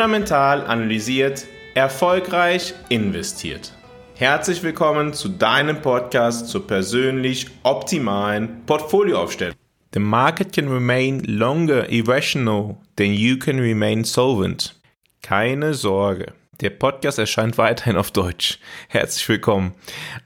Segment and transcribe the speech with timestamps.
[0.00, 3.74] fundamental analysiert, erfolgreich investiert.
[4.14, 9.54] Herzlich willkommen zu deinem Podcast zur persönlich optimalen Portfolioaufstellung.
[9.92, 14.74] The market can remain longer irrational than you can remain solvent.
[15.20, 16.32] Keine Sorge.
[16.62, 18.58] Der Podcast erscheint weiterhin auf Deutsch.
[18.88, 19.74] Herzlich willkommen.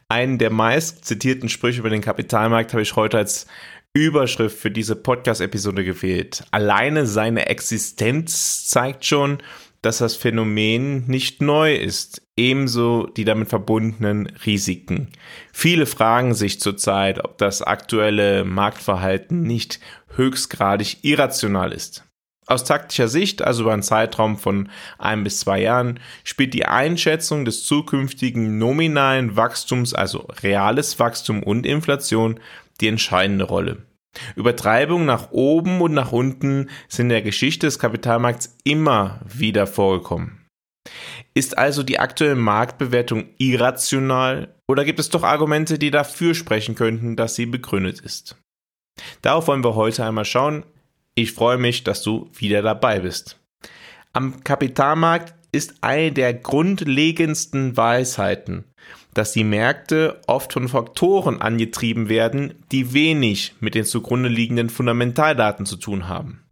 [0.09, 3.49] Einen der meist zitierten Sprüche über den Kapitalmarkt habe ich heute als
[3.97, 6.45] Überschrift für diese Podcast-Episode gewählt.
[6.51, 9.39] Alleine seine Existenz zeigt schon,
[9.85, 15.09] dass das Phänomen nicht neu ist, ebenso die damit verbundenen Risiken.
[15.53, 19.81] Viele fragen sich zurzeit, ob das aktuelle Marktverhalten nicht
[20.17, 22.05] höchstgradig irrational ist.
[22.47, 27.45] Aus taktischer Sicht, also über einen Zeitraum von ein bis zwei Jahren, spielt die Einschätzung
[27.45, 32.41] des zukünftigen nominalen Wachstums, also reales Wachstum und Inflation,
[32.81, 33.83] die entscheidende Rolle.
[34.37, 40.41] Übertreibungen nach oben und nach unten sind in der Geschichte des Kapitalmarkts immer wieder vorgekommen.
[41.35, 47.17] Ist also die aktuelle Marktbewertung irrational oder gibt es doch Argumente, die dafür sprechen könnten,
[47.17, 48.37] dass sie begründet ist?
[49.23, 50.65] Darauf wollen wir heute einmal schauen.
[51.15, 53.41] Ich freue mich, dass du wieder dabei bist.
[54.13, 58.65] Am Kapitalmarkt ist eine der grundlegendsten Weisheiten,
[59.15, 65.67] dass die Märkte oft von Faktoren angetrieben werden, die wenig mit den zugrunde liegenden Fundamentaldaten
[65.67, 66.45] zu tun haben.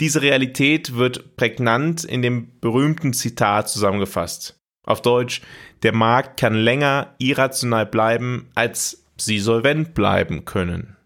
[0.00, 4.58] Diese Realität wird prägnant in dem berühmten Zitat zusammengefasst.
[4.84, 5.42] Auf Deutsch,
[5.82, 10.96] der Markt kann länger irrational bleiben, als sie solvent bleiben können.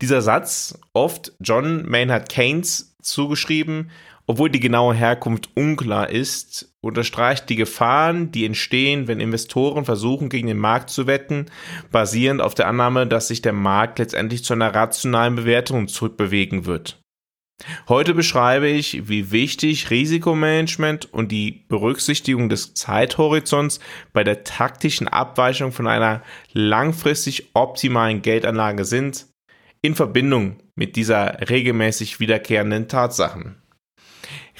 [0.00, 3.90] Dieser Satz, oft John Maynard Keynes zugeschrieben,
[4.26, 10.48] obwohl die genaue Herkunft unklar ist, unterstreicht die Gefahren, die entstehen, wenn Investoren versuchen, gegen
[10.48, 11.46] den Markt zu wetten,
[11.92, 17.00] basierend auf der Annahme, dass sich der Markt letztendlich zu einer rationalen Bewertung zurückbewegen wird.
[17.88, 23.80] Heute beschreibe ich, wie wichtig Risikomanagement und die Berücksichtigung des Zeithorizonts
[24.12, 29.26] bei der taktischen Abweichung von einer langfristig optimalen Geldanlage sind,
[29.80, 33.62] in Verbindung mit dieser regelmäßig wiederkehrenden Tatsachen.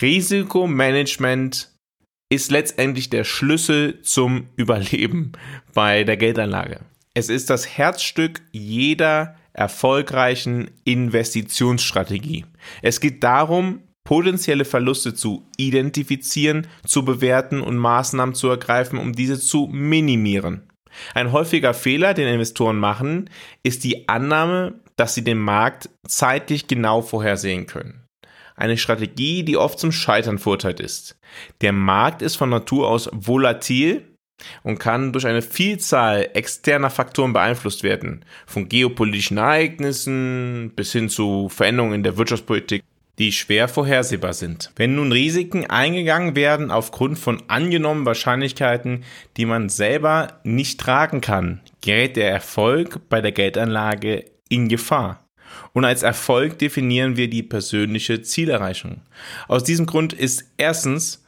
[0.00, 1.70] Risikomanagement
[2.28, 5.32] ist letztendlich der Schlüssel zum Überleben
[5.72, 6.80] bei der Geldanlage.
[7.14, 12.44] Es ist das Herzstück jeder erfolgreichen Investitionsstrategie.
[12.82, 19.40] Es geht darum, potenzielle Verluste zu identifizieren, zu bewerten und Maßnahmen zu ergreifen, um diese
[19.40, 20.68] zu minimieren.
[21.14, 23.30] Ein häufiger Fehler, den Investoren machen,
[23.62, 28.05] ist die Annahme, dass sie den Markt zeitlich genau vorhersehen können.
[28.56, 31.18] Eine Strategie, die oft zum Scheitern verurteilt ist.
[31.60, 34.02] Der Markt ist von Natur aus volatil
[34.62, 38.24] und kann durch eine Vielzahl externer Faktoren beeinflusst werden.
[38.46, 42.82] Von geopolitischen Ereignissen bis hin zu Veränderungen in der Wirtschaftspolitik
[43.18, 44.72] die schwer vorhersehbar sind.
[44.76, 49.04] Wenn nun Risiken eingegangen werden aufgrund von angenommenen Wahrscheinlichkeiten,
[49.36, 55.25] die man selber nicht tragen kann, gerät der Erfolg bei der Geldanlage in Gefahr.
[55.72, 59.02] Und als Erfolg definieren wir die persönliche Zielerreichung.
[59.48, 61.24] Aus diesem Grund ist erstens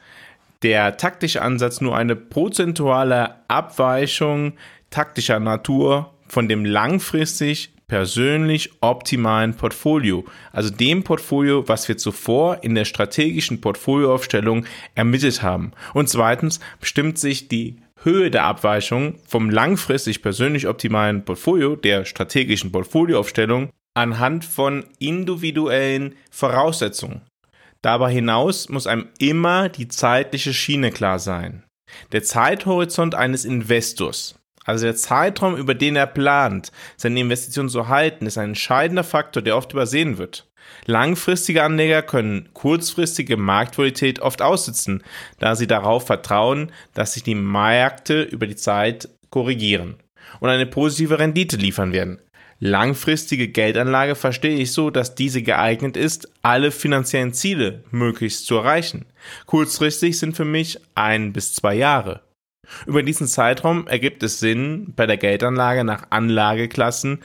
[0.62, 4.54] der taktische Ansatz nur eine prozentuale Abweichung
[4.90, 12.74] taktischer Natur von dem langfristig persönlich optimalen Portfolio, also dem Portfolio, was wir zuvor in
[12.74, 15.72] der strategischen Portfolioaufstellung ermittelt haben.
[15.94, 22.70] Und zweitens bestimmt sich die Höhe der Abweichung vom langfristig persönlich optimalen Portfolio, der strategischen
[22.70, 27.22] Portfolioaufstellung, anhand von individuellen Voraussetzungen.
[27.82, 31.64] Dabei hinaus muss einem immer die zeitliche Schiene klar sein.
[32.12, 38.26] Der Zeithorizont eines Investors, also der Zeitraum, über den er plant, seine Investition zu halten,
[38.26, 40.46] ist ein entscheidender Faktor, der oft übersehen wird.
[40.84, 45.02] Langfristige Anleger können kurzfristige Marktvolatilität oft aussitzen,
[45.38, 49.96] da sie darauf vertrauen, dass sich die Märkte über die Zeit korrigieren
[50.40, 52.20] und eine positive Rendite liefern werden.
[52.60, 59.06] Langfristige Geldanlage verstehe ich so, dass diese geeignet ist, alle finanziellen Ziele möglichst zu erreichen.
[59.46, 62.22] Kurzfristig sind für mich ein bis zwei Jahre.
[62.86, 67.20] Über diesen Zeitraum ergibt es Sinn, bei der Geldanlage nach Anlageklassen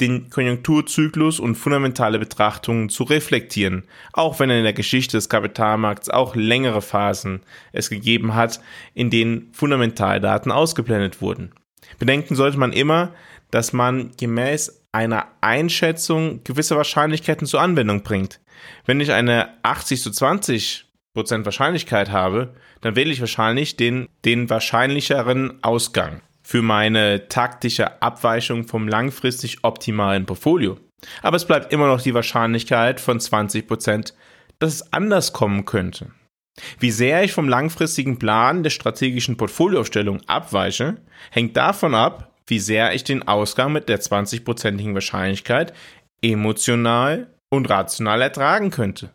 [0.00, 3.82] den Konjunkturzyklus und fundamentale Betrachtungen zu reflektieren,
[4.12, 7.40] auch wenn in der Geschichte des Kapitalmarkts auch längere Phasen
[7.72, 8.60] es gegeben hat,
[8.94, 11.52] in denen Fundamentaldaten ausgeblendet wurden.
[11.98, 13.12] Bedenken sollte man immer,
[13.50, 18.40] dass man gemäß einer Einschätzung gewisse Wahrscheinlichkeiten zur Anwendung bringt.
[18.84, 24.48] Wenn ich eine 80 zu 20 Prozent Wahrscheinlichkeit habe, dann wähle ich wahrscheinlich den, den
[24.50, 30.78] wahrscheinlicheren Ausgang für meine taktische Abweichung vom langfristig optimalen Portfolio.
[31.22, 34.14] Aber es bleibt immer noch die Wahrscheinlichkeit von 20 Prozent,
[34.58, 36.10] dass es anders kommen könnte.
[36.80, 40.96] Wie sehr ich vom langfristigen Plan der strategischen Portfolioaufstellung abweiche,
[41.30, 45.72] hängt davon ab, wie sehr ich den Ausgang mit der 20-prozentigen Wahrscheinlichkeit
[46.22, 49.10] emotional und rational ertragen könnte.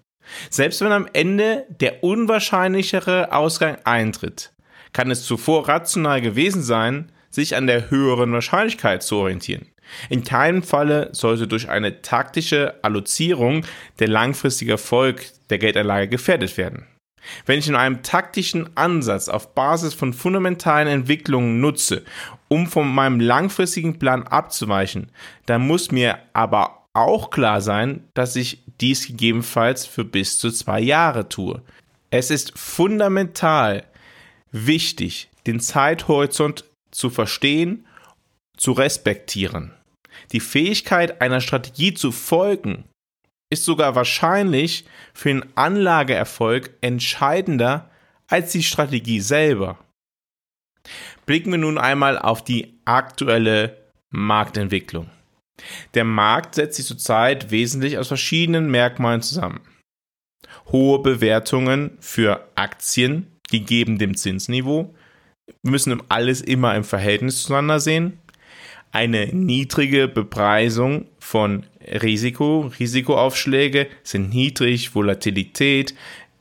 [0.50, 4.53] Selbst wenn am Ende der unwahrscheinlichere Ausgang eintritt,
[4.94, 9.68] kann es zuvor rational gewesen sein, sich an der höheren Wahrscheinlichkeit zu orientieren.
[10.09, 13.65] In keinem Falle sollte durch eine taktische Allozierung
[14.00, 16.88] der langfristige Erfolg der Geldanlage gefährdet werden.
[17.45, 22.03] Wenn ich in einem taktischen Ansatz auf Basis von fundamentalen Entwicklungen nutze,
[22.53, 25.09] um von meinem langfristigen Plan abzuweichen,
[25.47, 30.79] dann muss mir aber auch klar sein, dass ich dies gegebenenfalls für bis zu zwei
[30.79, 31.63] Jahre tue.
[32.11, 33.85] Es ist fundamental
[34.51, 37.88] wichtig, den Zeithorizont zu verstehen,
[38.56, 39.73] zu respektieren.
[40.31, 42.83] Die Fähigkeit einer Strategie zu folgen
[43.49, 44.85] ist sogar wahrscheinlich
[45.15, 47.89] für den Anlageerfolg entscheidender
[48.27, 49.79] als die Strategie selber.
[51.25, 53.77] Blicken wir nun einmal auf die aktuelle
[54.09, 55.09] Marktentwicklung.
[55.94, 59.62] Der Markt setzt sich zurzeit wesentlich aus verschiedenen Merkmalen zusammen.
[60.71, 64.95] Hohe Bewertungen für Aktien, gegeben dem Zinsniveau.
[65.62, 68.19] Wir müssen alles immer im Verhältnis zueinander sehen
[68.94, 72.71] eine niedrige Bepreisung von Risiko.
[72.80, 75.95] Risikoaufschläge sind niedrig, Volatilität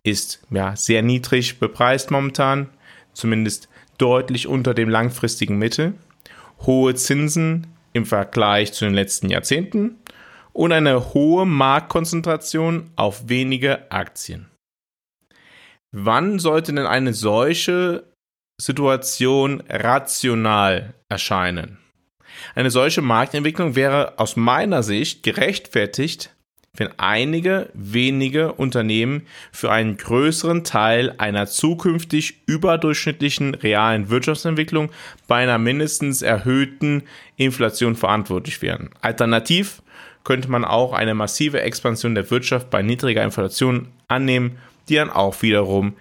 [0.04, 2.68] ist ja sehr niedrig bepreist momentan,
[3.14, 3.68] zumindest
[4.02, 5.94] deutlich unter dem langfristigen Mittel.
[6.66, 9.98] Hohe Zinsen im Vergleich zu den letzten Jahrzehnten
[10.52, 14.50] und eine hohe Marktkonzentration auf wenige Aktien.
[15.92, 18.04] Wann sollte denn eine solche
[18.60, 21.78] Situation rational erscheinen?
[22.54, 26.34] Eine solche Marktentwicklung wäre aus meiner Sicht gerechtfertigt,
[26.76, 34.90] wenn einige wenige Unternehmen für einen größeren Teil einer zukünftig überdurchschnittlichen realen Wirtschaftsentwicklung
[35.28, 37.02] bei einer mindestens erhöhten
[37.36, 38.88] Inflation verantwortlich wären.
[39.02, 39.82] Alternativ
[40.24, 44.56] könnte man auch eine massive Expansion der Wirtschaft bei niedriger Inflation annehmen,
[44.88, 45.94] die dann auch wiederum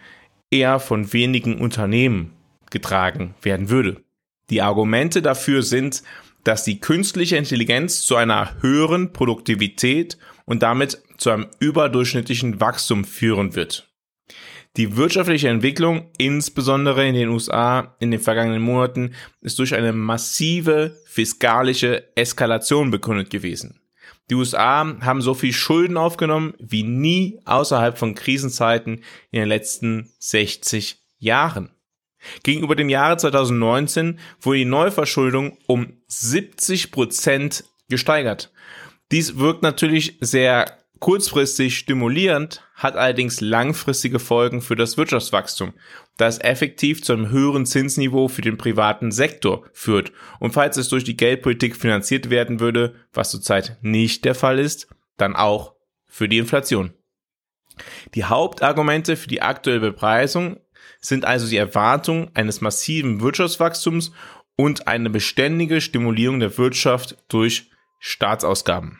[0.52, 2.32] eher von wenigen Unternehmen
[2.70, 4.02] getragen werden würde.
[4.50, 6.04] Die Argumente dafür sind,
[6.44, 13.56] dass die künstliche Intelligenz zu einer höheren Produktivität und damit zu einem überdurchschnittlichen Wachstum führen
[13.56, 13.88] wird.
[14.78, 20.98] Die wirtschaftliche Entwicklung, insbesondere in den USA in den vergangenen Monaten, ist durch eine massive
[21.06, 23.82] fiskalische Eskalation begründet gewesen.
[24.30, 30.14] Die USA haben so viel Schulden aufgenommen wie nie außerhalb von Krisenzeiten in den letzten
[30.20, 31.70] 60 Jahren.
[32.44, 38.54] Gegenüber dem Jahre 2019 wurde die Neuverschuldung um 70 Prozent gesteigert.
[39.12, 45.74] Dies wirkt natürlich sehr kurzfristig stimulierend, hat allerdings langfristige Folgen für das Wirtschaftswachstum,
[46.18, 50.14] da es effektiv zu einem höheren Zinsniveau für den privaten Sektor führt.
[50.40, 54.88] Und falls es durch die Geldpolitik finanziert werden würde, was zurzeit nicht der Fall ist,
[55.18, 55.74] dann auch
[56.06, 56.94] für die Inflation.
[58.14, 60.60] Die Hauptargumente für die aktuelle Bepreisung
[61.00, 64.12] sind also die Erwartung eines massiven Wirtschaftswachstums
[64.56, 67.72] und eine beständige Stimulierung der Wirtschaft durch
[68.02, 69.00] Staatsausgaben.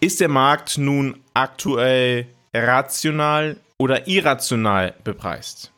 [0.00, 5.72] Ist der Markt nun aktuell rational oder irrational bepreist?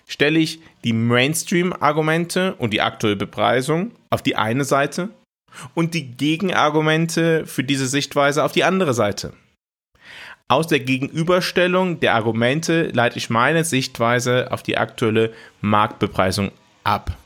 [0.07, 5.09] stelle ich die Mainstream-Argumente und die aktuelle Bepreisung auf die eine Seite
[5.75, 9.33] und die Gegenargumente für diese Sichtweise auf die andere Seite.
[10.53, 16.51] Aus der Gegenüberstellung der Argumente leite ich meine Sichtweise auf die aktuelle Marktbepreisung
[16.83, 17.17] ab.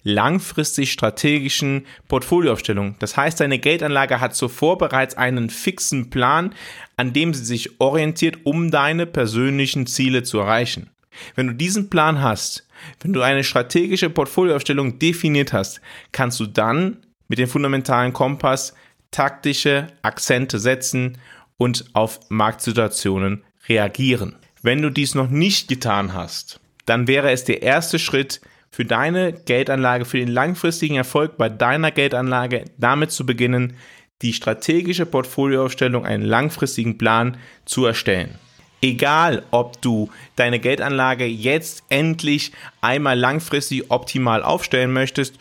[0.03, 2.96] langfristig strategischen Portfolioaufstellung.
[3.00, 6.53] Das heißt, deine Geldanlage hat zuvor bereits einen fixen Plan,
[6.98, 10.91] an dem sie sich orientiert, um deine persönlichen Ziele zu erreichen.
[11.36, 12.68] Wenn du diesen Plan hast,
[13.01, 18.74] wenn du eine strategische Portfolioaufstellung definiert hast, kannst du dann mit dem fundamentalen Kompass
[19.12, 21.18] taktische Akzente setzen
[21.58, 24.36] und auf Marktsituationen reagieren.
[24.62, 29.33] Wenn du dies noch nicht getan hast, dann wäre es der erste Schritt für deine
[29.33, 33.75] Geldanlage, für den langfristigen Erfolg bei deiner Geldanlage, damit zu beginnen,
[34.21, 38.35] die strategische Portfolioaufstellung, einen langfristigen Plan zu erstellen.
[38.81, 45.38] Egal, ob du deine Geldanlage jetzt endlich einmal langfristig optimal aufstellen möchtest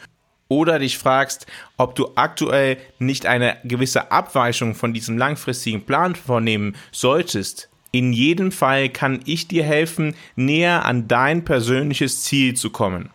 [0.48, 6.74] oder dich fragst, ob du aktuell nicht eine gewisse Abweichung von diesem langfristigen Plan vornehmen
[6.90, 7.68] solltest.
[7.92, 13.10] In jedem Fall kann ich dir helfen, näher an dein persönliches Ziel zu kommen.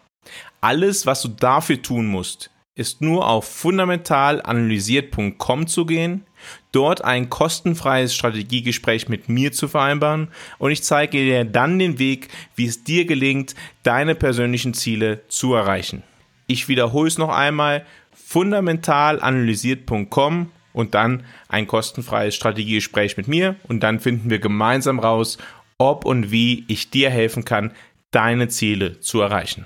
[0.64, 6.26] Alles, was du dafür tun musst, ist nur auf fundamentalanalysiert.com zu gehen,
[6.72, 10.30] dort ein kostenfreies Strategiegespräch mit mir zu vereinbaren
[10.60, 15.54] und ich zeige dir dann den Weg, wie es dir gelingt, deine persönlichen Ziele zu
[15.54, 16.02] erreichen.
[16.48, 24.00] Ich wiederhole es noch einmal, fundamentalanalysiert.com und dann ein kostenfreies Strategiegespräch mit mir und dann
[24.00, 25.38] finden wir gemeinsam raus,
[25.78, 27.74] ob und wie ich dir helfen kann,
[28.12, 29.66] deine Ziele zu erreichen.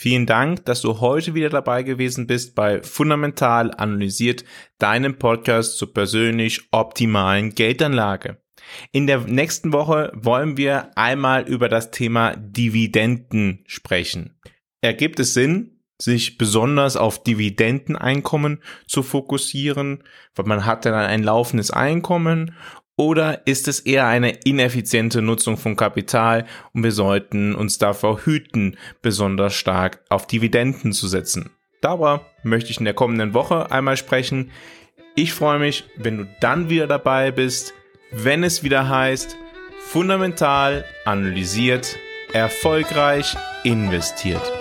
[0.00, 4.44] Vielen Dank, dass du heute wieder dabei gewesen bist bei Fundamental Analysiert,
[4.78, 8.40] deinem Podcast zur persönlich optimalen Geldanlage.
[8.92, 14.38] In der nächsten Woche wollen wir einmal über das Thema Dividenden sprechen.
[14.82, 20.04] Ergibt es Sinn, sich besonders auf Dividendeneinkommen zu fokussieren,
[20.36, 22.54] weil man hat dann ein laufendes Einkommen
[22.98, 28.76] oder ist es eher eine ineffiziente Nutzung von Kapital und wir sollten uns davor hüten,
[29.00, 31.50] besonders stark auf Dividenden zu setzen?
[31.80, 34.50] Darüber möchte ich in der kommenden Woche einmal sprechen.
[35.14, 37.72] Ich freue mich, wenn du dann wieder dabei bist,
[38.10, 39.36] wenn es wieder heißt,
[39.78, 41.96] fundamental analysiert,
[42.32, 44.57] erfolgreich investiert.